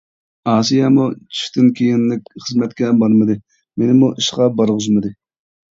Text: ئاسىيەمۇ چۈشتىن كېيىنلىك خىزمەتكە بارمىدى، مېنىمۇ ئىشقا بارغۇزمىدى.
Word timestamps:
ئاسىيەمۇ 0.51 1.03
چۈشتىن 1.35 1.69
كېيىنلىك 1.81 2.33
خىزمەتكە 2.47 2.91
بارمىدى، 3.05 3.39
مېنىمۇ 3.83 4.15
ئىشقا 4.17 4.53
بارغۇزمىدى. 4.61 5.19